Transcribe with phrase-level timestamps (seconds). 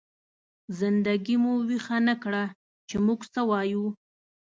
[0.79, 2.43] زنده ګي مو ويښه نه کړه،
[2.89, 3.85] چې موږ څه يو؟!